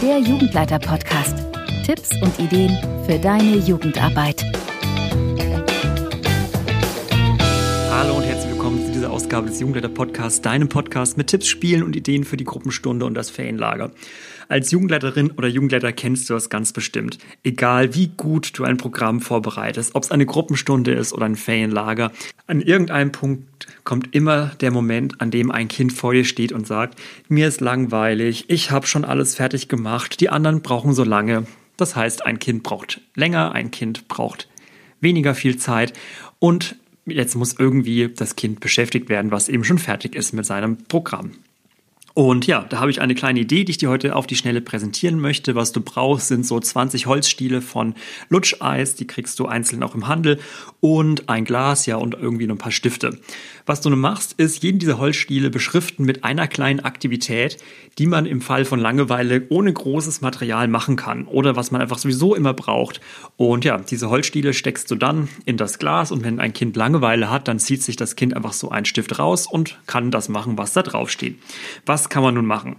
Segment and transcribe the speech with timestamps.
[0.00, 1.34] der Jugendleiter-Podcast.
[1.84, 4.44] Tipps und Ideen für deine Jugendarbeit.
[9.18, 13.30] Ausgabe des Jugendleiter-Podcasts, deinem Podcast mit Tipps, Spielen und Ideen für die Gruppenstunde und das
[13.30, 13.90] Ferienlager.
[14.48, 17.18] Als Jugendleiterin oder Jugendleiter kennst du das ganz bestimmt.
[17.42, 22.12] Egal wie gut du ein Programm vorbereitest, ob es eine Gruppenstunde ist oder ein Ferienlager,
[22.46, 26.68] an irgendeinem Punkt kommt immer der Moment, an dem ein Kind vor dir steht und
[26.68, 26.96] sagt,
[27.28, 31.44] mir ist langweilig, ich habe schon alles fertig gemacht, die anderen brauchen so lange.
[31.76, 34.48] Das heißt, ein Kind braucht länger, ein Kind braucht
[35.00, 35.92] weniger viel Zeit
[36.38, 36.76] und
[37.10, 41.32] jetzt muss irgendwie das Kind beschäftigt werden, was eben schon fertig ist mit seinem Programm.
[42.18, 44.60] Und ja, da habe ich eine kleine Idee, die ich dir heute auf die Schnelle
[44.60, 45.54] präsentieren möchte.
[45.54, 47.94] Was du brauchst, sind so 20 Holzstiele von
[48.28, 50.40] Lutscheis, die kriegst du einzeln auch im Handel
[50.80, 53.20] und ein Glas, ja, und irgendwie noch ein paar Stifte.
[53.66, 57.58] Was du nun machst, ist jeden dieser Holzstiele beschriften mit einer kleinen Aktivität,
[57.98, 61.98] die man im Fall von Langeweile ohne großes Material machen kann oder was man einfach
[61.98, 63.00] sowieso immer braucht.
[63.36, 67.30] Und ja, diese Holzstiele steckst du dann in das Glas und wenn ein Kind Langeweile
[67.30, 70.58] hat, dann zieht sich das Kind einfach so einen Stift raus und kann das machen,
[70.58, 71.38] was da drauf steht.
[71.86, 72.76] Was kann man nun machen?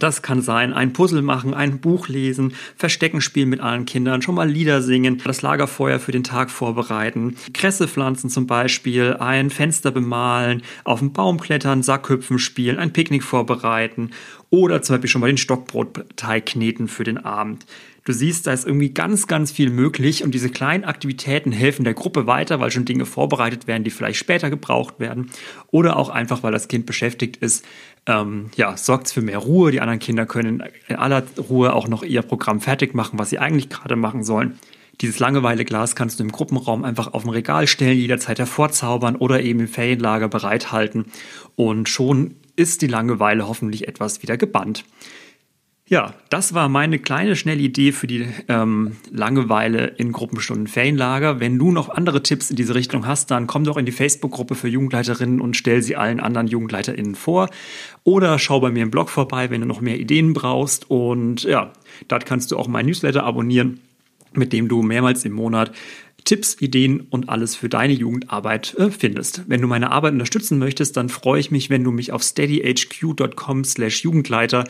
[0.00, 4.34] Das kann sein, ein Puzzle machen, ein Buch lesen, Verstecken spielen mit allen Kindern, schon
[4.34, 9.92] mal Lieder singen, das Lagerfeuer für den Tag vorbereiten, Kresse pflanzen zum Beispiel, ein Fenster
[9.92, 14.10] bemalen, auf den Baum klettern, Sackhüpfen spielen, ein Picknick vorbereiten
[14.50, 17.64] oder zum Beispiel schon mal den Stockbrotteig kneten für den Abend.
[18.04, 21.94] Du siehst, da ist irgendwie ganz, ganz viel möglich und diese kleinen Aktivitäten helfen der
[21.94, 25.30] Gruppe weiter, weil schon Dinge vorbereitet werden, die vielleicht später gebraucht werden
[25.70, 27.64] oder auch einfach, weil das Kind beschäftigt ist.
[28.04, 29.70] Ähm, ja, sorgt es für mehr Ruhe.
[29.70, 33.38] Die anderen Kinder können in aller Ruhe auch noch ihr Programm fertig machen, was sie
[33.38, 34.58] eigentlich gerade machen sollen.
[35.00, 39.60] Dieses Langeweileglas kannst du im Gruppenraum einfach auf dem Regal stellen, jederzeit hervorzaubern oder eben
[39.60, 41.06] im Ferienlager bereithalten.
[41.56, 44.84] Und schon ist die Langeweile hoffentlich etwas wieder gebannt.
[45.86, 51.40] Ja, das war meine kleine schnelle Idee für die ähm, Langeweile in Gruppenstunden Ferienlager.
[51.40, 54.54] Wenn du noch andere Tipps in diese Richtung hast, dann komm doch in die Facebook-Gruppe
[54.54, 57.50] für Jugendleiterinnen und stell sie allen anderen JugendleiterInnen vor.
[58.02, 60.90] Oder schau bei mir im Blog vorbei, wenn du noch mehr Ideen brauchst.
[60.90, 61.74] Und ja,
[62.08, 63.80] dort kannst du auch mein Newsletter abonnieren,
[64.32, 65.70] mit dem du mehrmals im Monat
[66.24, 69.42] Tipps, Ideen und alles für deine Jugendarbeit äh, findest.
[69.46, 73.64] Wenn du meine Arbeit unterstützen möchtest, dann freue ich mich, wenn du mich auf steadyhq.com
[73.64, 74.64] slash Jugendleiter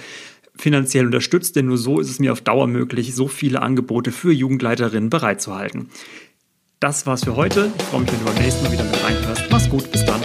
[0.57, 4.33] finanziell unterstützt, denn nur so ist es mir auf Dauer möglich, so viele Angebote für
[4.33, 5.91] Jugendleiterinnen bereitzuhalten.
[6.81, 7.73] Das war's für heute.
[7.79, 9.45] Ich freue mich, wenn du beim nächsten Mal wieder mit reinhörst.
[9.51, 10.21] Mach's gut, bis dann.